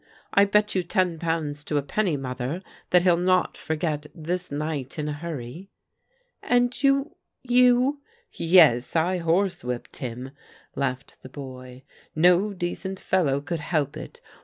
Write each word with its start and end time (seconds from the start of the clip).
I 0.33 0.45
bet 0.45 0.73
you 0.73 0.81
ten 0.81 1.19
pounds 1.19 1.63
to 1.65 1.77
a 1.77 1.83
penny. 1.83 2.17
Mother, 2.17 2.63
that 2.89 3.03
he'll 3.03 3.17
not 3.17 3.55
forget 3.55 4.07
this 4.15 4.51
night 4.51 4.97
in 4.97 5.07
a 5.07 5.13
hurry."" 5.13 5.69
And 6.57 6.73
you— 6.81 7.17
^you?"" 7.47 7.97
Yes, 8.55 8.95
I 8.95 9.19
horsewhipped 9.19 9.97
him," 9.97 10.31
laughed 10.75 11.21
the 11.21 11.29
boy." 11.29 11.83
No 12.15 12.51
decent 12.51 12.99
fellow 12.99 13.41
could 13.41 13.59
help 13.59 13.95
it. 13.95 14.21